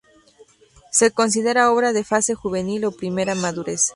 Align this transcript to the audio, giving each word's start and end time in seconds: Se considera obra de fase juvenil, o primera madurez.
Se 0.91 1.11
considera 1.11 1.69
obra 1.71 1.93
de 1.93 2.03
fase 2.03 2.33
juvenil, 2.33 2.81
o 2.85 2.91
primera 3.01 3.35
madurez. 3.35 3.81